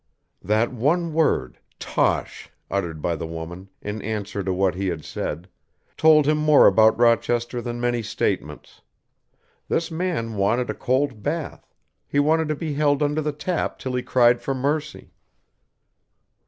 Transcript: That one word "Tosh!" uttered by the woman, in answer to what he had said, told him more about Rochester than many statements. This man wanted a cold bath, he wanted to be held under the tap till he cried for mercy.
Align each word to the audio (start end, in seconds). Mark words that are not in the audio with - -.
That 0.41 0.73
one 0.73 1.13
word 1.13 1.59
"Tosh!" 1.77 2.49
uttered 2.71 3.03
by 3.03 3.15
the 3.15 3.27
woman, 3.27 3.69
in 3.83 4.01
answer 4.01 4.41
to 4.41 4.51
what 4.51 4.73
he 4.73 4.87
had 4.87 5.05
said, 5.05 5.47
told 5.95 6.25
him 6.27 6.39
more 6.39 6.65
about 6.65 6.97
Rochester 6.97 7.61
than 7.61 7.79
many 7.79 8.01
statements. 8.01 8.81
This 9.67 9.91
man 9.91 10.33
wanted 10.33 10.71
a 10.71 10.73
cold 10.73 11.21
bath, 11.21 11.71
he 12.07 12.19
wanted 12.19 12.47
to 12.47 12.55
be 12.55 12.73
held 12.73 13.03
under 13.03 13.21
the 13.21 13.31
tap 13.31 13.77
till 13.77 13.93
he 13.93 14.01
cried 14.01 14.41
for 14.41 14.55
mercy. 14.55 15.11